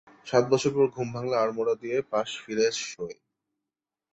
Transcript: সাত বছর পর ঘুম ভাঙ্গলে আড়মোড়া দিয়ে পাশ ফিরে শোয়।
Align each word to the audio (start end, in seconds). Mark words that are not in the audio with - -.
সাত 0.27 0.43
বছর 0.51 0.71
পর 0.75 0.85
ঘুম 0.95 1.07
ভাঙ্গলে 1.13 1.37
আড়মোড়া 1.37 1.75
দিয়ে 1.81 1.97
পাশ 2.11 2.29
ফিরে 2.43 2.67
শোয়। 2.83 3.15